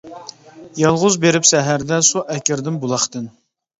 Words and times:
يالغۇز 0.83 1.17
بېرىپ 1.25 1.47
سەھەردە، 1.51 2.01
سۇ 2.11 2.25
ئەكىردىم 2.37 2.81
بولاقتىن. 2.87 3.29